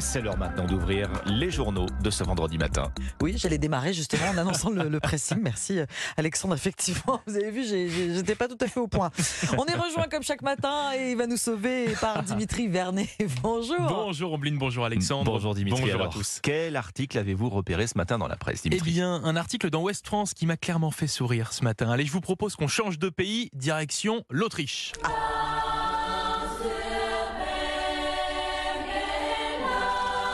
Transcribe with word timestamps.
C'est 0.00 0.22
l'heure 0.22 0.38
maintenant 0.38 0.64
d'ouvrir 0.64 1.10
les 1.26 1.50
journaux 1.50 1.84
de 2.02 2.08
ce 2.08 2.24
vendredi 2.24 2.56
matin. 2.56 2.90
Oui, 3.20 3.34
j'allais 3.36 3.58
démarrer 3.58 3.92
justement 3.92 4.24
en 4.30 4.38
annonçant 4.38 4.70
le, 4.70 4.88
le 4.88 4.98
pressing. 4.98 5.36
Merci 5.42 5.78
Alexandre. 6.16 6.54
Effectivement, 6.54 7.20
vous 7.26 7.36
avez 7.36 7.50
vu, 7.50 7.62
j'étais 7.66 8.34
pas 8.34 8.48
tout 8.48 8.56
à 8.62 8.66
fait 8.66 8.80
au 8.80 8.88
point. 8.88 9.10
On 9.58 9.66
est 9.66 9.74
rejoint 9.74 10.08
comme 10.10 10.22
chaque 10.22 10.40
matin 10.40 10.92
et 10.96 11.10
il 11.10 11.18
va 11.18 11.26
nous 11.26 11.36
sauver 11.36 11.88
par 12.00 12.22
Dimitri 12.22 12.66
Vernet. 12.68 13.10
Bonjour. 13.42 13.76
Bonjour 13.78 14.32
Ombline, 14.32 14.56
bonjour 14.56 14.86
Alexandre. 14.86 15.30
Bonjour 15.30 15.54
Dimitri. 15.54 15.82
Bonjour 15.82 15.96
Alors, 15.96 16.06
à 16.06 16.16
tous. 16.16 16.38
Quel 16.42 16.74
article 16.74 17.18
avez-vous 17.18 17.50
repéré 17.50 17.86
ce 17.86 17.98
matin 17.98 18.16
dans 18.16 18.28
la 18.28 18.36
presse, 18.36 18.62
Eh 18.64 18.70
Dimitri 18.70 18.92
bien, 18.92 19.20
un 19.22 19.36
article 19.36 19.68
dans 19.68 19.82
Ouest 19.82 20.06
France 20.06 20.32
qui 20.32 20.46
m'a 20.46 20.56
clairement 20.56 20.90
fait 20.90 21.06
sourire 21.06 21.52
ce 21.52 21.62
matin. 21.62 21.90
Allez, 21.90 22.06
je 22.06 22.12
vous 22.12 22.22
propose 22.22 22.56
qu'on 22.56 22.68
change 22.68 22.98
de 22.98 23.10
pays, 23.10 23.50
direction 23.52 24.24
l'Autriche. 24.30 24.92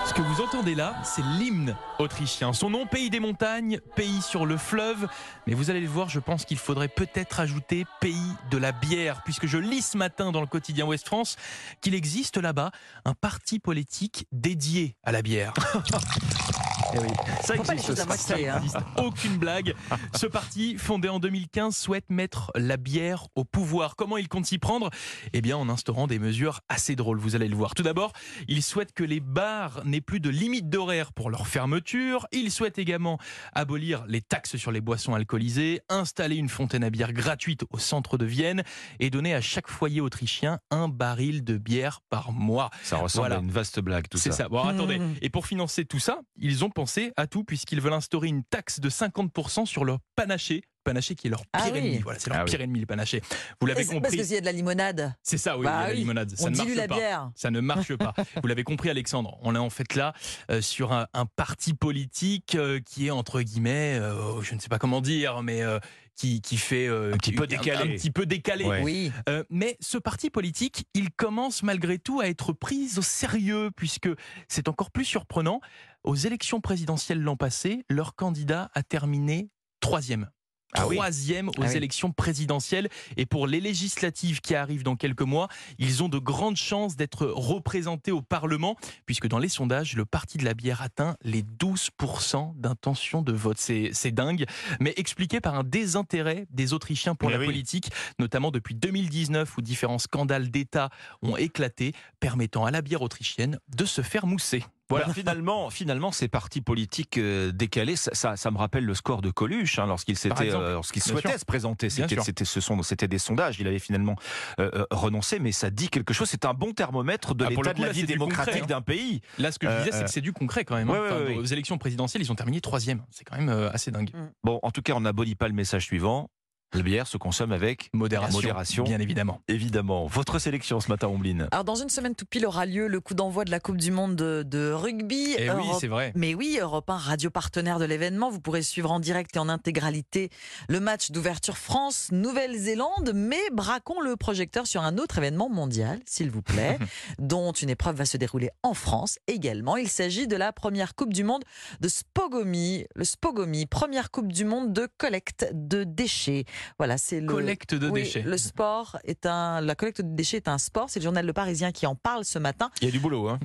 Ce 0.08 0.14
que 0.14 0.22
vous 0.22 0.40
entendez 0.40 0.74
là, 0.74 0.94
c'est 1.04 1.22
l'hymne 1.38 1.76
autrichien. 1.98 2.54
Son 2.54 2.70
nom, 2.70 2.86
pays 2.86 3.10
des 3.10 3.20
montagnes, 3.20 3.78
pays 3.94 4.22
sur 4.22 4.46
le 4.46 4.56
fleuve. 4.56 5.06
Mais 5.46 5.52
vous 5.52 5.68
allez 5.68 5.82
le 5.82 5.86
voir, 5.86 6.08
je 6.08 6.18
pense 6.18 6.46
qu'il 6.46 6.56
faudrait 6.56 6.88
peut-être 6.88 7.40
ajouter 7.40 7.84
pays 8.00 8.32
de 8.50 8.56
la 8.56 8.72
bière, 8.72 9.20
puisque 9.22 9.46
je 9.46 9.58
lis 9.58 9.82
ce 9.82 9.98
matin 9.98 10.32
dans 10.32 10.40
le 10.40 10.46
quotidien 10.46 10.86
Ouest 10.86 11.06
France 11.06 11.36
qu'il 11.82 11.94
existe 11.94 12.38
là-bas 12.38 12.70
un 13.04 13.12
parti 13.12 13.58
politique 13.58 14.26
dédié 14.32 14.96
à 15.04 15.12
la 15.12 15.20
bière. 15.20 15.52
Eh 16.94 16.98
oui. 16.98 17.08
Ça 17.42 17.54
Faut 17.54 17.62
existe, 17.72 17.94
ça. 17.94 18.34
hein. 18.34 18.56
existe. 18.58 18.76
Aucune 18.96 19.36
blague. 19.36 19.74
Ce 20.14 20.26
parti, 20.26 20.76
fondé 20.78 21.08
en 21.08 21.18
2015, 21.20 21.76
souhaite 21.76 22.08
mettre 22.08 22.50
la 22.54 22.76
bière 22.76 23.26
au 23.34 23.44
pouvoir. 23.44 23.94
Comment 23.96 24.16
il 24.16 24.28
compte 24.28 24.46
s'y 24.46 24.58
prendre? 24.58 24.90
Eh 25.32 25.40
bien, 25.40 25.56
en 25.56 25.68
instaurant 25.68 26.06
des 26.06 26.18
mesures 26.18 26.60
assez 26.68 26.96
drôles, 26.96 27.18
vous 27.18 27.36
allez 27.36 27.48
le 27.48 27.56
voir. 27.56 27.74
Tout 27.74 27.82
d'abord, 27.82 28.12
il 28.48 28.62
souhaite 28.62 28.92
que 28.92 29.04
les 29.04 29.20
bars 29.20 29.82
n'aient 29.84 30.00
plus 30.00 30.20
de 30.20 30.30
limite 30.30 30.68
d'horaire 30.70 31.12
pour 31.12 31.30
leur 31.30 31.46
fermeture. 31.46 32.26
Il 32.32 32.50
souhaite 32.50 32.78
également 32.78 33.18
abolir 33.54 34.04
les 34.06 34.20
taxes 34.22 34.56
sur 34.56 34.72
les 34.72 34.80
boissons 34.80 35.14
alcoolisées, 35.14 35.80
installer 35.88 36.36
une 36.36 36.48
fontaine 36.48 36.84
à 36.84 36.90
bière 36.90 37.12
gratuite 37.12 37.64
au 37.70 37.78
centre 37.78 38.16
de 38.18 38.24
Vienne 38.24 38.62
et 39.00 39.10
donner 39.10 39.34
à 39.34 39.40
chaque 39.40 39.68
foyer 39.68 40.00
autrichien 40.00 40.58
un 40.70 40.88
baril 40.88 41.44
de 41.44 41.58
bière 41.58 42.00
par 42.08 42.32
mois. 42.32 42.70
Ça 42.82 42.96
ressemble 42.96 43.22
Voilà. 43.28 43.36
à 43.36 43.40
une 43.40 43.50
vaste 43.50 43.80
blague, 43.80 44.08
tout 44.08 44.18
C'est 44.18 44.30
ça. 44.30 44.44
ça. 44.44 44.48
Bon, 44.48 44.58
alors, 44.60 44.70
attendez. 44.70 44.98
Mmh. 44.98 45.14
Et 45.22 45.28
pour 45.30 45.46
financer 45.46 45.84
tout 45.84 45.98
ça, 45.98 46.20
ils 46.36 46.64
ont 46.64 46.70
à 47.16 47.26
tout 47.26 47.44
puisqu'ils 47.44 47.80
veulent 47.80 47.92
instaurer 47.92 48.28
une 48.28 48.44
taxe 48.44 48.80
de 48.80 48.88
50% 48.90 49.66
sur 49.66 49.84
leur 49.84 49.98
panaché. 50.16 50.62
Panaché 50.84 51.14
qui 51.16 51.26
est 51.26 51.30
leur 51.30 51.42
Ah 51.52 51.64
pire 51.64 51.72
oui. 51.74 51.78
ennemi. 51.80 51.98
Voilà, 51.98 52.18
c'est 52.18 52.30
leur 52.30 52.38
Ah 52.38 52.44
oui. 52.44 52.50
pire 52.50 52.60
ennemi, 52.60 52.80
le 52.80 52.86
panaché. 52.86 53.20
Vous 53.60 53.66
l'avez 53.66 53.82
c'est 53.82 53.88
Parce 53.94 54.04
compris. 54.04 54.16
que 54.16 54.24
s'il 54.24 54.34
y 54.34 54.38
a 54.38 54.40
de 54.40 54.46
la 54.46 54.52
limonade, 54.52 55.14
C'est 55.22 55.36
ça, 55.36 55.58
oui, 55.58 55.64
Bah 55.64 55.70
il 55.70 55.82
y 55.82 55.84
a 55.84 55.88
la 55.88 55.94
limonade. 55.94 56.30
Ça 56.36 56.46
on 56.46 56.50
ne 56.50 56.56
marche 56.56 56.74
la 56.74 56.88
pas. 56.88 56.94
bière. 56.96 57.30
Ça 57.34 57.50
ne 57.50 57.60
marche 57.60 57.94
pas. 57.96 58.14
Vous 58.42 58.46
l'avez 58.46 58.64
compris, 58.64 58.88
Alexandre. 58.88 59.38
On 59.42 59.54
est 59.54 59.58
en 59.58 59.70
fait 59.70 59.94
là 59.96 60.14
euh, 60.50 60.62
sur 60.62 60.92
un, 60.92 61.06
un 61.12 61.26
parti 61.26 61.74
politique 61.74 62.54
euh, 62.54 62.80
qui 62.80 63.08
est 63.08 63.10
entre 63.10 63.42
guillemets, 63.42 63.98
euh, 64.00 64.40
je 64.40 64.54
ne 64.54 64.60
sais 64.60 64.68
pas 64.68 64.78
comment 64.78 65.00
dire, 65.02 65.42
mais 65.42 65.62
euh, 65.62 65.78
qui, 66.16 66.40
qui 66.40 66.56
fait 66.56 66.86
euh, 66.88 67.12
Un 67.12 67.18
petit 67.18 67.32
peu 67.32 67.46
décalé. 67.46 67.92
Un, 67.92 67.96
petit 67.96 68.10
peu 68.10 68.24
décalé. 68.24 68.64
Ouais. 68.64 68.80
Oui. 68.82 69.12
Euh, 69.28 69.44
mais 69.50 69.76
ce 69.80 69.98
parti 69.98 70.30
politique, 70.30 70.86
il 70.94 71.10
commence 71.10 71.62
malgré 71.62 71.98
tout 71.98 72.20
à 72.20 72.28
être 72.28 72.52
pris 72.54 72.88
au 72.96 73.02
sérieux, 73.02 73.70
puisque 73.76 74.08
c'est 74.48 74.68
encore 74.68 74.90
plus 74.90 75.04
surprenant. 75.04 75.60
Aux 76.04 76.14
élections 76.14 76.60
présidentielles 76.60 77.20
l'an 77.20 77.36
passé, 77.36 77.84
leur 77.88 78.14
candidat 78.14 78.70
a 78.74 78.82
terminé 78.82 79.50
troisième. 79.80 80.30
Ah 80.74 80.86
oui. 80.86 80.96
Troisième 80.96 81.48
aux 81.48 81.52
Ah 81.62 81.66
oui. 81.70 81.76
élections 81.76 82.12
présidentielles. 82.12 82.90
Et 83.16 83.24
pour 83.24 83.46
les 83.46 83.58
législatives 83.58 84.42
qui 84.42 84.54
arrivent 84.54 84.82
dans 84.82 84.96
quelques 84.96 85.22
mois, 85.22 85.48
ils 85.78 86.02
ont 86.02 86.10
de 86.10 86.18
grandes 86.18 86.56
chances 86.58 86.94
d'être 86.94 87.26
représentés 87.26 88.12
au 88.12 88.20
Parlement, 88.20 88.76
puisque 89.06 89.28
dans 89.28 89.38
les 89.38 89.48
sondages, 89.48 89.96
le 89.96 90.04
parti 90.04 90.36
de 90.36 90.44
la 90.44 90.52
bière 90.52 90.82
atteint 90.82 91.16
les 91.22 91.42
12% 91.42 92.54
d'intention 92.60 93.22
de 93.22 93.32
vote. 93.32 93.56
C'est 93.58 93.90
c'est 93.94 94.12
dingue, 94.12 94.44
mais 94.78 94.92
expliqué 94.98 95.40
par 95.40 95.54
un 95.54 95.64
désintérêt 95.64 96.46
des 96.50 96.74
Autrichiens 96.74 97.14
pour 97.14 97.30
Mais 97.30 97.36
la 97.36 97.40
oui. 97.40 97.46
politique, 97.46 97.90
notamment 98.18 98.50
depuis 98.50 98.74
2019 98.74 99.56
où 99.56 99.62
différents 99.62 99.98
scandales 99.98 100.50
d'État 100.50 100.90
ont 101.22 101.38
éclaté, 101.38 101.94
permettant 102.20 102.66
à 102.66 102.70
la 102.70 102.82
bière 102.82 103.00
autrichienne 103.00 103.58
de 103.74 103.86
se 103.86 104.02
faire 104.02 104.26
mousser. 104.26 104.62
Voilà, 104.90 105.04
Voilà. 105.04 105.14
finalement, 105.14 105.70
finalement, 105.70 106.12
ces 106.12 106.28
partis 106.28 106.60
politiques 106.62 107.18
euh, 107.18 107.52
décalés, 107.52 107.96
ça, 107.96 108.10
ça, 108.14 108.36
ça 108.36 108.50
me 108.50 108.56
rappelle 108.58 108.84
le 108.84 108.94
score 108.94 109.20
de 109.20 109.30
Coluche 109.30 109.78
hein, 109.78 109.86
lorsqu'il 109.86 110.16
s'était, 110.16 110.50
euh, 110.54 110.72
lorsqu'il 110.74 111.02
souhaitait 111.02 111.28
sûr. 111.28 111.38
se 111.40 111.44
présenter. 111.44 111.90
C'était, 111.90 112.44
ce 112.44 112.60
sont, 112.60 112.82
c'était 112.82 113.08
des 113.08 113.18
sondages. 113.18 113.60
Il 113.60 113.66
avait 113.66 113.78
finalement 113.78 114.16
euh, 114.60 114.86
renoncé, 114.90 115.38
mais 115.40 115.52
ça 115.52 115.68
dit 115.70 115.88
quelque 115.90 116.14
chose. 116.14 116.28
C'est 116.30 116.44
un 116.46 116.54
bon 116.54 116.72
thermomètre 116.72 117.34
de 117.34 117.44
Ah, 117.44 117.50
pour 117.50 117.62
l'état 117.64 117.74
de 117.74 117.80
la 117.82 117.86
là, 117.88 117.92
vie 117.92 118.04
démocratique 118.04 118.54
concret, 118.54 118.62
hein. 118.62 118.66
d'un 118.66 118.80
pays. 118.80 119.20
Là, 119.38 119.52
ce 119.52 119.58
que 119.58 119.66
je 119.66 119.72
Euh, 119.72 119.78
disais, 119.84 119.92
c'est 119.92 120.04
que 120.04 120.10
c'est 120.10 120.20
du 120.22 120.32
concret 120.32 120.64
quand 120.64 120.76
même. 120.76 120.88
hein. 120.88 120.92
ouais, 120.94 120.98
ouais, 121.00 121.06
Enfin, 121.12 121.24
ouais. 121.24 121.36
Aux 121.36 121.44
élections 121.44 121.76
présidentielles, 121.78 122.22
ils 122.22 122.32
ont 122.32 122.36
terminé 122.36 122.60
troisième. 122.60 123.02
C'est 123.10 123.24
quand 123.24 123.36
même 123.36 123.48
euh, 123.50 123.70
assez 123.72 123.90
dingue. 123.90 124.10
Bon, 124.42 124.58
en 124.62 124.70
tout 124.70 124.80
cas, 124.82 124.94
on 124.94 125.00
n'abolit 125.00 125.34
pas 125.34 125.48
le 125.48 125.54
message 125.54 125.84
suivant. 125.84 126.30
La 126.74 126.82
bière 126.82 127.06
se 127.06 127.16
consomme 127.16 127.52
avec 127.52 127.88
Modération, 127.94 128.38
Modération. 128.40 128.84
bien 128.84 129.00
évidemment. 129.00 129.40
évidemment 129.48 130.06
votre 130.06 130.38
sélection 130.38 130.80
ce 130.80 130.88
matin, 130.88 131.08
Ombline. 131.08 131.48
Alors 131.50 131.64
dans 131.64 131.74
une 131.76 131.88
semaine 131.88 132.14
tout 132.14 132.26
pile 132.26 132.44
aura 132.44 132.66
lieu 132.66 132.88
le 132.88 133.00
coup 133.00 133.14
d'envoi 133.14 133.46
de 133.46 133.50
la 133.50 133.58
Coupe 133.58 133.78
du 133.78 133.90
Monde 133.90 134.16
de, 134.16 134.42
de 134.46 134.70
rugby. 134.70 135.32
Et 135.38 135.46
Eh 135.46 135.50
oui, 135.50 135.64
c'est 135.80 135.86
vrai. 135.86 136.12
Mais 136.14 136.34
oui, 136.34 136.58
Europe 136.60 136.90
1, 136.90 136.96
radio 136.98 137.30
partenaire 137.30 137.78
de 137.78 137.86
l'événement. 137.86 138.28
Vous 138.28 138.40
pourrez 138.40 138.62
suivre 138.62 138.90
en 138.92 139.00
direct 139.00 139.34
et 139.36 139.38
en 139.38 139.48
intégralité 139.48 140.28
le 140.68 140.78
match 140.78 141.10
d'ouverture 141.10 141.56
France-Nouvelle-Zélande. 141.56 143.12
Mais 143.14 143.40
braquons 143.52 144.00
le 144.02 144.16
projecteur 144.16 144.66
sur 144.66 144.82
un 144.82 144.98
autre 144.98 145.16
événement 145.16 145.48
mondial, 145.48 146.00
s'il 146.04 146.30
vous 146.30 146.42
plaît, 146.42 146.78
dont 147.18 147.52
une 147.52 147.70
épreuve 147.70 147.96
va 147.96 148.04
se 148.04 148.18
dérouler 148.18 148.50
en 148.62 148.74
France 148.74 149.18
également. 149.26 149.78
Il 149.78 149.88
s'agit 149.88 150.26
de 150.26 150.36
la 150.36 150.52
première 150.52 150.94
Coupe 150.94 151.14
du 151.14 151.24
Monde 151.24 151.44
de 151.80 151.88
Spogomi. 151.88 152.84
Le 152.94 153.04
Spogomi, 153.04 153.64
première 153.64 154.10
Coupe 154.10 154.32
du 154.32 154.44
Monde 154.44 154.74
de 154.74 154.86
collecte 154.98 155.46
de 155.54 155.84
déchets. 155.84 156.44
Voilà, 156.78 156.98
c'est 156.98 157.20
le. 157.20 157.26
Collecte 157.26 157.74
de 157.74 157.88
Oui, 157.88 158.02
déchets. 158.02 158.22
Le 158.22 158.36
sport 158.38 158.98
est 159.04 159.26
un, 159.26 159.60
la 159.60 159.74
collecte 159.74 160.00
de 160.02 160.14
déchets 160.14 160.38
est 160.38 160.48
un 160.48 160.58
sport. 160.58 160.90
C'est 160.90 161.00
le 161.00 161.04
journal 161.04 161.24
Le 161.26 161.32
Parisien 161.32 161.72
qui 161.72 161.86
en 161.86 161.94
parle 161.94 162.24
ce 162.24 162.38
matin. 162.38 162.70
Il 162.80 162.86
y 162.86 162.88
a 162.88 162.92
du 162.92 163.00
boulot, 163.00 163.28
hein 163.28 163.38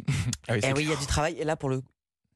Ah 0.47 0.53
oui, 0.53 0.59
c'est 0.61 0.69
Eh 0.69 0.73
oui, 0.73 0.83
il 0.83 0.89
y 0.89 0.93
a 0.93 0.95
du 0.97 1.05
travail. 1.05 1.35
Et 1.39 1.43
là, 1.43 1.55
pour 1.55 1.69
le 1.69 1.81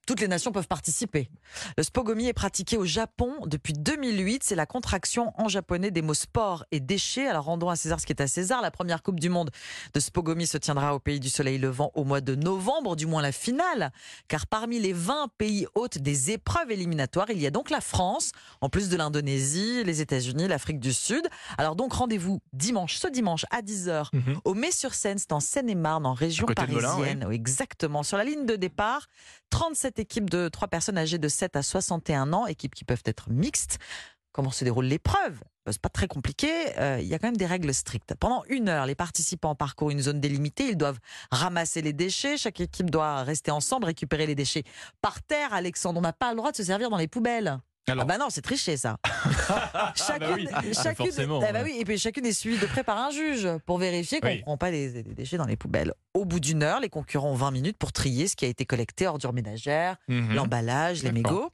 toutes 0.07 0.21
les 0.21 0.27
nations 0.27 0.51
peuvent 0.51 0.67
participer. 0.67 1.29
Le 1.77 1.83
spogomi 1.83 2.27
est 2.27 2.33
pratiqué 2.33 2.77
au 2.77 2.85
Japon 2.85 3.33
depuis 3.45 3.73
2008. 3.73 4.43
C'est 4.43 4.55
la 4.55 4.65
contraction 4.65 5.33
en 5.37 5.47
japonais 5.49 5.91
des 5.91 6.01
mots 6.01 6.13
sport 6.15 6.65
et 6.71 6.79
déchets. 6.79 7.27
Alors 7.27 7.43
rendons 7.45 7.69
à 7.69 7.75
César 7.75 7.99
ce 7.99 8.05
qui 8.05 8.13
est 8.13 8.21
à 8.21 8.27
César. 8.27 8.61
La 8.61 8.71
première 8.71 9.03
Coupe 9.03 9.19
du 9.19 9.29
Monde 9.29 9.51
de 9.93 9.99
spogomi 9.99 10.47
se 10.47 10.57
tiendra 10.57 10.95
au 10.95 10.99
pays 10.99 11.19
du 11.19 11.29
soleil 11.29 11.57
levant 11.59 11.91
au 11.93 12.03
mois 12.05 12.21
de 12.21 12.33
novembre, 12.35 12.95
du 12.95 13.05
moins 13.05 13.21
la 13.21 13.31
finale. 13.31 13.91
Car 14.27 14.47
parmi 14.47 14.79
les 14.79 14.93
20 14.93 15.27
pays 15.37 15.67
hôtes 15.75 15.97
des 15.97 16.31
épreuves 16.31 16.71
éliminatoires, 16.71 17.29
il 17.29 17.39
y 17.41 17.45
a 17.45 17.51
donc 17.51 17.69
la 17.69 17.81
France, 17.81 18.31
en 18.61 18.69
plus 18.69 18.89
de 18.89 18.95
l'Indonésie, 18.95 19.83
les 19.83 20.01
États-Unis, 20.01 20.47
l'Afrique 20.47 20.79
du 20.79 20.93
Sud. 20.93 21.27
Alors 21.57 21.75
donc 21.75 21.91
rendez-vous 21.93 22.39
dimanche, 22.53 22.95
ce 22.97 23.07
dimanche 23.07 23.45
à 23.51 23.61
10h 23.61 24.07
Mhm. 24.13 24.39
au 24.45 24.53
Mai-sur-Seine, 24.53 25.17
c'est 25.17 25.33
en 25.33 25.39
Seine-et-Marne, 25.41 26.05
en 26.05 26.13
région 26.13 26.47
Melun, 26.47 26.55
parisienne. 26.55 27.25
Oui, 27.27 27.35
Exactement. 27.35 28.03
Sur 28.03 28.17
la 28.17 28.23
ligne 28.23 28.45
de 28.45 28.55
départ, 28.55 29.07
37 29.49 29.96
équipes 29.99 30.29
de 30.29 30.47
3 30.49 30.67
personnes 30.67 30.97
âgées 30.97 31.17
de 31.17 31.27
7 31.27 31.55
à 31.55 31.63
61 31.63 32.33
ans, 32.33 32.45
équipes 32.47 32.75
qui 32.75 32.83
peuvent 32.83 33.03
être 33.05 33.29
mixtes. 33.29 33.77
Comment 34.31 34.51
se 34.51 34.63
déroule 34.63 34.85
l'épreuve 34.85 35.39
Euh, 35.67 35.71
C'est 35.71 35.81
pas 35.81 35.89
très 35.89 36.07
compliqué. 36.07 36.49
euh, 36.77 36.99
il 37.01 37.07
y 37.07 37.13
a 37.15 37.19
quand 37.19 37.27
même 37.27 37.37
des 37.37 37.45
règles 37.47 37.73
strictes. 37.73 38.13
Pendant 38.19 38.43
une 38.49 38.69
heure, 38.69 38.85
les 38.85 38.93
participants 38.95 39.55
parcourent 39.55 39.89
une 39.89 40.01
zone 40.01 40.19
délimitée. 40.21 40.69
Ils 40.69 40.77
doivent 40.77 40.99
ramasser 41.31 41.81
les 41.81 41.93
déchets. 41.93 42.37
Chaque 42.37 42.59
équipe 42.59 42.91
doit 42.91 43.23
rester 43.23 43.49
ensemble, 43.51 43.85
récupérer 43.87 44.27
les 44.27 44.35
déchets 44.35 44.63
par 45.01 45.21
terre. 45.23 45.53
Alexandre, 45.53 45.97
on 45.99 46.03
n'a 46.03 46.13
pas 46.13 46.31
le 46.31 46.37
droit 46.37 46.51
de 46.51 46.57
se 46.57 46.63
servir 46.63 46.89
dans 46.91 46.97
les 46.97 47.07
poubelles. 47.07 47.59
Alors- 47.89 48.03
ah 48.03 48.05
bah 48.05 48.17
non, 48.17 48.27
c'est 48.29 48.41
tricher 48.41 48.75
ça. 48.75 48.97
chacune, 49.95 50.19
bah 50.49 50.61
oui, 50.63 50.73
chacune- 50.73 51.05
forcément, 51.05 51.39
ah 51.47 51.53
bah 51.53 51.61
oui, 51.63 51.77
et 51.79 51.85
puis 51.85 51.97
chacune 51.97 52.25
est 52.25 52.31
suivie 52.33 52.57
de 52.57 52.65
près 52.65 52.83
par 52.83 52.97
un 52.97 53.11
juge 53.11 53.47
pour 53.65 53.77
vérifier 53.77 54.19
qu'on 54.19 54.27
ne 54.27 54.33
Oui. 54.33 54.41
prend 54.41 54.57
pas 54.57 54.71
des, 54.71 54.89
des 54.91 55.13
déchets 55.13 55.37
dans 55.37 55.45
les 55.45 55.55
poubelles. 55.55 55.93
Au 56.13 56.25
bout 56.25 56.39
d'une 56.39 56.63
heure, 56.63 56.79
les 56.81 56.89
concurrents 56.89 57.31
ont 57.31 57.35
20 57.35 57.51
minutes 57.51 57.77
pour 57.77 57.93
trier 57.93 58.27
ce 58.27 58.35
qui 58.35 58.43
a 58.45 58.49
été 58.49 58.65
collecté, 58.65 59.07
ordures 59.07 59.31
ménagères, 59.33 59.95
Mhm. 60.09 60.33
l'emballage, 60.35 61.03
les 61.03 61.11
mégots. 61.11 61.49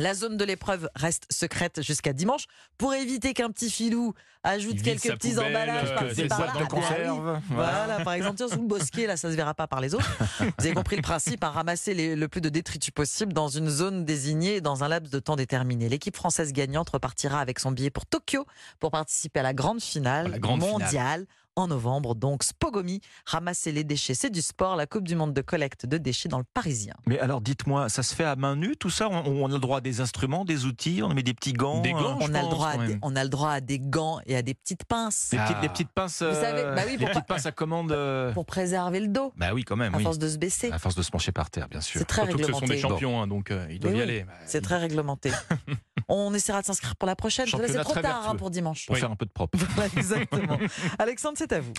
La 0.00 0.14
zone 0.14 0.36
de 0.36 0.44
l'épreuve 0.44 0.88
reste 0.94 1.24
secrète 1.30 1.82
jusqu'à 1.82 2.12
dimanche 2.12 2.44
pour 2.78 2.94
éviter 2.94 3.34
qu'un 3.34 3.50
petit 3.50 3.70
filou 3.70 4.14
ajoute 4.42 4.80
quelques 4.82 5.02
petits 5.12 5.34
poubelle, 5.34 5.50
emballages 5.50 5.90
euh, 5.90 5.94
par-ci 5.94 6.14
des 6.14 6.26
par-là. 6.28 6.52
Ah 6.56 7.14
oui. 7.14 7.40
Voilà, 7.50 8.00
par 8.04 8.14
exemple, 8.14 8.38
sous 8.48 8.60
le 8.62 8.66
bosquet, 8.66 9.06
là, 9.06 9.18
ça 9.18 9.30
se 9.30 9.36
verra 9.36 9.52
pas 9.52 9.66
par 9.66 9.80
les 9.82 9.94
autres. 9.94 10.10
Vous 10.40 10.46
avez 10.64 10.72
compris 10.72 10.96
le 10.96 11.02
principe, 11.02 11.44
à 11.44 11.50
ramasser 11.50 11.92
les- 11.92 12.16
le 12.16 12.28
plus 12.28 12.40
de 12.40 12.48
détritus 12.48 12.92
possible 12.94 13.34
dans 13.34 13.48
une 13.48 13.68
zone 13.68 14.06
désignée 14.06 14.62
dans 14.62 14.82
un 14.84 14.88
laps 14.88 15.10
de 15.12 15.18
temps 15.18 15.36
déterminé. 15.36 15.88
L'équipe 15.90 16.16
française 16.16 16.52
gagnante 16.54 16.88
repartira 16.90 17.38
avec 17.40 17.58
son 17.58 17.70
billet 17.70 17.90
pour 17.90 18.06
Tokyo 18.06 18.46
pour 18.78 18.90
participer 18.90 19.40
à 19.40 19.42
la 19.42 19.52
grande 19.52 19.82
finale 19.82 20.30
La 20.30 20.38
grande 20.38 20.60
finale. 20.62 21.26
En 21.56 21.66
novembre. 21.68 22.14
Donc 22.14 22.42
Spogomi, 22.42 23.00
ramasser 23.26 23.72
les 23.72 23.84
déchets, 23.84 24.14
c'est 24.14 24.30
du 24.30 24.42
sport. 24.42 24.76
La 24.76 24.86
Coupe 24.86 25.04
du 25.04 25.16
Monde 25.16 25.34
de 25.34 25.40
collecte 25.40 25.86
de 25.86 25.98
déchets 25.98 26.28
dans 26.28 26.38
le 26.38 26.44
Parisien. 26.54 26.94
Mais 27.06 27.18
alors 27.18 27.40
dites-moi, 27.40 27.88
ça 27.88 28.02
se 28.02 28.14
fait 28.14 28.24
à 28.24 28.36
main 28.36 28.56
nue 28.56 28.76
tout 28.76 28.90
ça? 28.90 29.08
On, 29.08 29.24
on 29.26 29.46
a 29.48 29.52
le 29.52 29.58
droit 29.58 29.78
à 29.78 29.80
des 29.80 30.00
instruments, 30.00 30.44
des 30.44 30.64
outils, 30.64 31.00
on 31.02 31.12
met 31.14 31.22
des 31.22 31.34
petits 31.34 31.52
gants 31.52 31.80
Des 31.80 31.92
gants, 31.92 32.18
euh, 32.20 32.20
On 32.20 32.34
a, 32.34 32.42
le 32.42 32.48
droit 32.48 32.68
à 32.68 32.76
des, 32.86 32.98
on 33.02 33.16
a 33.16 33.22
le 33.24 33.30
droit 33.30 33.50
à 33.50 33.60
des 33.60 33.78
gants 33.78 34.20
et 34.26 34.36
à 34.36 34.42
des 34.42 34.54
petites 34.54 34.84
pinces 34.84 35.28
des, 35.30 35.38
petites, 35.38 35.56
Ah. 35.58 35.60
des 35.62 35.68
petites 35.68 35.90
pinces, 35.90 36.22
Vous 36.22 36.34
savez, 36.34 36.62
bah 36.62 36.82
oui, 36.86 36.96
des 36.96 37.04
pour- 37.04 37.10
petites 37.14 37.26
pinces 37.26 37.46
à 37.46 37.52
commande. 37.52 37.92
euh, 37.92 38.32
pour 38.32 38.46
préserver 38.46 39.00
le 39.00 39.08
dos, 39.08 39.32
Bah 39.36 39.50
oui, 39.52 39.64
quand 39.64 39.76
même. 39.76 39.94
à 39.94 39.98
oui. 39.98 40.02
force 40.04 40.18
de 40.18 40.28
se 40.28 40.38
baisser. 40.38 40.70
À 40.72 40.78
force 40.78 40.94
de 40.94 41.02
se 41.02 41.10
pencher 41.10 41.32
par 41.32 41.50
terre, 41.50 41.68
bien 41.68 41.80
sûr. 41.80 41.98
C'est 41.98 42.04
très 42.06 42.22
Surtout 42.22 42.38
que 42.38 42.44
ce 42.46 42.52
sont 42.52 42.60
des 42.60 42.66
réglementé. 42.74 42.80
champions, 42.94 43.22
hein, 43.22 43.26
donc 43.26 43.50
euh, 43.50 43.66
ils 43.70 43.80
doivent 43.80 43.96
y 43.96 44.02
aller. 44.02 44.24
C'est 44.46 44.60
très 44.60 44.78
réglementé. 44.78 45.30
On 46.08 46.34
essaiera 46.34 46.60
de 46.60 46.66
s'inscrire 46.66 46.96
pour 46.96 47.06
la 47.06 47.14
prochaine. 47.16 47.46
C'est 47.46 47.82
trop 47.84 47.94
tard 48.00 48.28
hein, 48.28 48.34
pour 48.36 48.50
dimanche. 48.50 48.86
Pour 48.86 48.94
Oui. 48.94 49.00
faire 49.00 49.10
un 49.10 49.16
peu 49.16 49.26
de 49.26 49.30
propre. 49.30 49.58
Voilà, 49.74 49.90
Exactement. 49.96 50.58
Alexandre, 50.98 51.36
c'est 51.50 51.56
à 51.56 51.60
vous. 51.60 51.72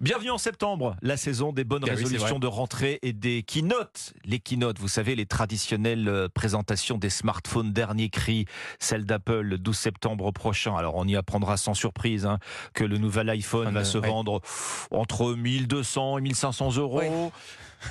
Bienvenue 0.00 0.30
en 0.30 0.38
septembre, 0.38 0.96
la 1.02 1.18
saison 1.18 1.52
des 1.52 1.64
bonnes 1.64 1.82
Ah 1.84 1.88
c'est 1.88 2.02
résolutions 2.02 2.38
de 2.38 2.46
rentrée 2.46 2.98
et 3.02 3.12
des 3.12 3.42
keynotes. 3.42 4.14
Les 4.24 4.38
keynotes, 4.38 4.78
vous 4.78 4.88
savez, 4.88 5.14
les 5.16 5.26
traditionnelles 5.26 6.08
euh, 6.08 6.28
présentations 6.32 6.96
des 6.96 7.10
smartphones 7.10 7.72
dernier 7.72 8.08
cri, 8.08 8.46
celle 8.78 9.04
d'Apple 9.04 9.40
le 9.40 9.58
12 9.58 9.76
septembre 9.76 10.30
prochain. 10.32 10.76
Alors 10.76 10.94
on 10.96 11.06
y 11.06 11.14
apprendra 11.14 11.58
sans 11.58 11.74
surprise 11.74 12.24
hein, 12.24 12.38
que 12.72 12.84
le 12.84 12.96
nouvel 12.96 13.28
iPhone 13.28 13.66
Fin 13.66 13.72
va 13.72 13.84
se 13.84 13.98
ouais. 13.98 14.08
vendre 14.08 14.40
entre 14.90 15.34
1200 15.34 16.18
et 16.18 16.20
1500 16.22 16.76
euros. 16.76 17.32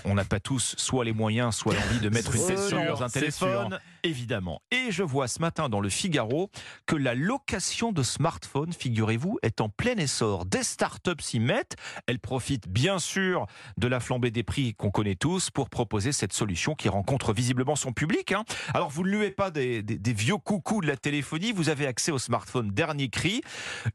On 0.05 0.15
n'a 0.15 0.25
pas 0.25 0.39
tous 0.39 0.75
soit 0.77 1.05
les 1.05 1.13
moyens, 1.13 1.55
soit 1.55 1.73
l'envie 1.73 1.99
de 1.99 2.09
mettre 2.09 2.35
une 2.35 2.57
sûr, 2.57 2.85
dans 2.85 3.03
un 3.03 3.09
téléphone, 3.09 3.79
évidemment. 4.07 4.61
Et 4.71 4.91
je 4.91 5.03
vois 5.03 5.27
ce 5.27 5.39
matin 5.39 5.69
dans 5.69 5.79
le 5.79 5.89
Figaro 5.89 6.49
que 6.85 6.95
la 6.95 7.13
location 7.15 7.91
de 7.91 8.03
smartphones, 8.03 8.73
figurez-vous, 8.73 9.39
est 9.43 9.61
en 9.61 9.69
plein 9.69 9.95
essor. 9.95 10.45
Des 10.45 10.63
startups 10.63 11.21
s'y 11.21 11.39
mettent. 11.39 11.75
Elles 12.07 12.19
profitent 12.19 12.67
bien 12.67 12.99
sûr 12.99 13.45
de 13.77 13.87
la 13.87 13.99
flambée 13.99 14.31
des 14.31 14.43
prix 14.43 14.73
qu'on 14.73 14.91
connaît 14.91 15.15
tous 15.15 15.49
pour 15.49 15.69
proposer 15.69 16.11
cette 16.11 16.33
solution 16.33 16.75
qui 16.75 16.89
rencontre 16.89 17.33
visiblement 17.33 17.75
son 17.75 17.91
public. 17.93 18.31
hein. 18.31 18.43
Alors 18.73 18.89
vous 18.89 19.03
ne 19.03 19.09
luez 19.09 19.31
pas 19.31 19.51
des, 19.51 19.83
des- 19.83 19.97
des 19.97 20.13
vieux 20.13 20.37
coucous 20.37 20.81
de 20.81 20.87
la 20.87 20.97
téléphonie, 20.97 21.51
vous 21.51 21.69
avez 21.69 21.85
accès 21.87 22.11
au 22.11 22.17
smartphone 22.19 22.69
dernier 22.71 23.09
cri. 23.09 23.41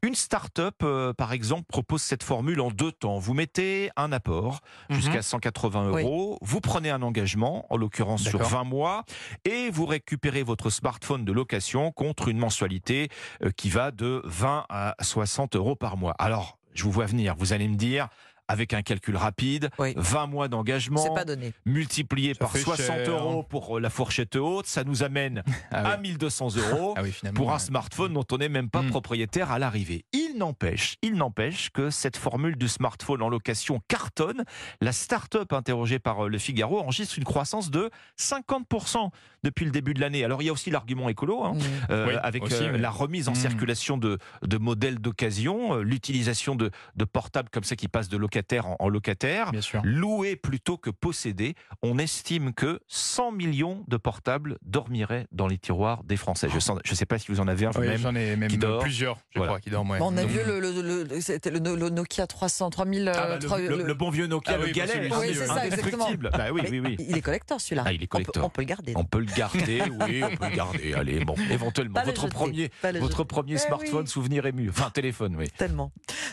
Une 0.01 0.15
start-up, 0.15 0.75
euh, 0.83 1.13
par 1.13 1.33
exemple, 1.33 1.63
propose 1.67 2.01
cette 2.01 2.23
formule 2.23 2.61
en 2.61 2.69
deux 2.71 2.91
temps. 2.91 3.17
Vous 3.19 3.33
mettez 3.33 3.89
un 3.95 4.11
apport 4.11 4.59
Mhm. 4.89 4.95
jusqu'à 4.95 5.21
180 5.21 5.91
Oui. 5.91 6.03
euros, 6.03 6.37
vous 6.41 6.61
prenez 6.61 6.89
un 6.89 7.01
engagement, 7.01 7.65
en 7.69 7.77
l'occurrence 7.77 8.21
sur 8.23 8.39
D'accord. 8.39 8.59
20 8.59 8.63
mois, 8.65 9.05
et 9.45 9.69
vous 9.69 9.85
récupérez 9.85 10.02
votre 10.45 10.69
smartphone 10.69 11.25
de 11.25 11.31
location 11.31 11.91
contre 11.91 12.27
une 12.27 12.37
mensualité 12.37 13.09
euh, 13.43 13.51
qui 13.51 13.69
va 13.69 13.91
de 13.91 14.21
20 14.25 14.65
à 14.69 14.95
60 15.01 15.55
euros 15.55 15.75
par 15.75 15.97
mois. 15.97 16.13
Alors, 16.19 16.57
je 16.73 16.83
vous 16.83 16.91
vois 16.91 17.05
venir, 17.05 17.35
vous 17.37 17.53
allez 17.53 17.67
me 17.67 17.75
dire, 17.75 18.09
avec 18.49 18.73
un 18.73 18.81
calcul 18.81 19.15
rapide, 19.15 19.69
Oui. 19.79 19.93
20 19.95 20.27
mois 20.27 20.45
C'est 20.45 20.49
d'engagement, 20.49 21.13
pas 21.13 21.23
donné. 21.25 21.53
multiplié 21.65 22.33
Ça 22.33 22.39
par 22.39 22.51
fait 22.51 22.59
60 22.59 22.85
cher. 22.97 23.09
euros 23.09 23.41
pour 23.43 23.77
euh, 23.77 23.79
la 23.79 23.89
fourchette 23.89 24.35
haute, 24.35 24.67
ça 24.67 24.83
nous 24.83 25.01
amène 25.03 25.43
Ah 25.71 25.91
à 25.93 25.95
oui. 25.95 26.09
1200 26.09 26.57
euros 26.57 26.93
Ah 26.97 27.01
oui, 27.03 27.13
pour 27.33 27.51
un 27.51 27.53
ouais. 27.53 27.59
smartphone 27.59 28.13
dont 28.13 28.25
on 28.31 28.37
n'est 28.37 28.49
même 28.49 28.69
pas 28.69 28.81
Mm. 28.81 28.89
propriétaire 28.89 29.51
à 29.51 29.59
l'arrivée. 29.59 30.03
Il 30.33 30.39
n'empêche, 30.39 30.95
il 31.03 31.13
n'empêche 31.15 31.69
que 31.69 31.89
cette 31.91 32.17
formule 32.17 32.55
du 32.55 32.67
smartphone 32.67 33.21
en 33.21 33.29
location 33.29 33.79
cartonne. 33.87 34.43
La 34.81 34.91
start-up 34.91 35.53
interrogée 35.53 35.99
par 35.99 36.25
euh, 36.25 36.29
le 36.29 36.37
Figaro 36.39 36.79
enregistre 36.79 37.17
une 37.19 37.23
croissance 37.23 37.69
de 37.69 37.89
50% 38.19 39.09
depuis 39.43 39.65
le 39.65 39.71
début 39.71 39.93
de 39.93 39.99
l'année. 40.01 40.23
Alors 40.23 40.41
il 40.41 40.45
y 40.45 40.49
a 40.49 40.53
aussi 40.53 40.71
l'argument 40.71 41.09
écolo. 41.09 41.43
hein, 41.43 41.53
Mmh. 41.53 41.59
euh, 41.91 42.07
Oui, 42.07 42.13
avec 42.23 42.43
aussi, 42.43 42.63
euh, 42.63 42.71
oui. 42.73 42.79
la 42.79 42.89
remise 42.89 43.27
en 43.29 43.33
Mm. 43.33 43.35
circulation 43.35 43.97
de, 43.97 44.17
de 44.41 44.57
modèles 44.57 44.99
d'occasion, 44.99 45.75
euh, 45.75 45.81
l'utilisation 45.83 46.55
de, 46.55 46.71
de 46.95 47.05
portables 47.05 47.49
comme 47.49 47.63
ça 47.63 47.75
qui 47.75 47.87
passent 47.87 48.09
de 48.09 48.17
locataire 48.17 48.65
en, 48.67 48.75
en 48.79 48.89
locataire. 48.89 49.51
Bien 49.51 49.61
sûr. 49.61 49.81
Louer 49.83 50.35
plutôt 50.35 50.77
que 50.77 50.89
posséder, 50.89 51.55
on 51.81 51.97
estime 51.99 52.53
que 52.53 52.79
100 52.87 53.31
millions 53.33 53.83
de 53.87 53.97
portables 53.97 54.57
dormiraient 54.63 55.27
dans 55.31 55.47
les 55.47 55.57
tiroirs 55.57 56.03
des 56.03 56.17
Français. 56.17 56.47
Je 56.49 56.55
ne 56.91 56.95
sais 56.95 57.05
pas 57.05 57.19
si 57.19 57.27
vous 57.31 57.39
en 57.39 57.47
avez 57.47 57.65
un 57.65 57.69
Oui, 57.71 57.75
vous-même. 57.85 57.97
j'en 57.97 58.15
ai 58.15 58.35
même 58.35 58.49
qui 58.49 58.57
dort. 58.57 58.81
plusieurs, 58.81 59.17
je 59.31 59.39
Voilà. 59.39 59.51
crois, 59.53 59.59
qui 59.61 59.69
dorment. 59.69 59.91
ouais. 59.91 59.99
Bon, 59.99 60.11
on 60.13 60.17
a 60.17 60.22
Donc, 60.23 60.31
vu 60.31 60.39
le, 60.45 60.59
le, 60.59 60.81
le- 60.81 61.03
le- 61.03 61.21
c'était 61.21 61.49
le, 61.51 61.59
le 61.59 61.89
Nokia 61.89 62.27
300, 62.27 62.69
3000. 62.69 63.07
Ah 63.07 63.11
bah, 63.13 63.23
euh, 63.29 63.33
le, 63.35 63.39
trois- 63.45 63.59
le- 63.59 63.67
le- 63.77 63.83
le 63.83 63.93
bon 63.93 64.09
vieux 64.09 64.27
Nokia, 64.27 64.53
Ah 64.55 64.57
le 64.57 64.63
oui, 64.65 64.73
bah, 64.75 64.85
galet, 64.85 65.09
Oui, 65.11 65.27
c'est 65.33 65.45
ça, 65.47 65.65
exactement. 65.65 66.05
indestructible. 66.05 66.29
Bah 66.33 66.45
oui, 66.51 66.61
oui, 66.69 66.79
oui. 66.79 66.95
Il 66.99 67.17
est 67.17 67.21
collector 67.21 67.59
celui-là. 67.61 67.83
Ah, 67.85 67.91
il 67.93 68.01
est 68.01 68.03
On 68.03 68.05
peut- 68.05 68.07
collector. 68.07 68.45
On 68.45 68.49
peut, 68.49 68.61
le 68.61 68.65
garder. 68.67 68.93
On 68.95 69.03
peut 69.03 69.19
le 69.19 69.25
garder, 69.35 69.81
oui, 70.07 70.23
on 70.23 70.35
peut 70.35 70.49
le 70.49 70.55
garder. 70.55 70.93
Allez, 70.93 71.23
bon, 71.25 71.35
éventuellement. 71.51 71.93
Pas 71.95 72.03
Votre 72.05 72.21
jeter, 72.23 72.33
premier, 72.33 72.71
votre 72.99 73.11
jeter. 73.17 73.25
premier 73.25 73.53
Eh 73.53 73.57
smartphone, 73.57 74.01
oui. 74.03 74.07
souvenir 74.07 74.45
ému. 74.45 74.69
Enfin, 74.69 74.89
téléphone, 74.89 75.35
oui. 75.37 75.49
Tellement. 75.57 75.91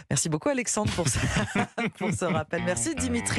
Merci 0.08 0.28
beaucoup 0.28 0.48
Alexandre 0.48 0.90
pour 0.92 1.08
ce, 1.08 1.18
pour 1.98 2.10
ce 2.12 2.24
rappel. 2.24 2.62
Merci 2.64 2.94
Dimitri. 2.94 3.20